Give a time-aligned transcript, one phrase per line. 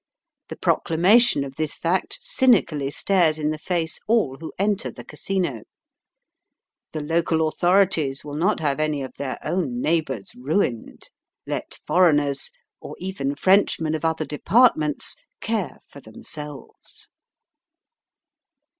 [0.47, 5.61] The proclamation of this fact cynically stares in the face all who enter the Casino.
[6.91, 11.11] The local authorities will not have any of their own neighbours ruined.
[11.45, 17.11] Let foreigners, or even Frenchmen of other departments, care for themselves.